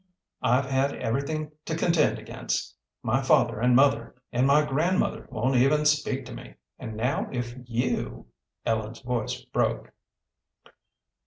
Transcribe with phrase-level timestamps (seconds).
[0.41, 5.85] "I've had everything to contend against, my father and mother, and my grandmother won't even
[5.85, 8.25] speak to me, and now if you"
[8.65, 9.93] Ellen's voice broke.